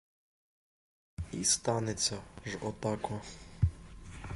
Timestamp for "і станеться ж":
1.31-2.57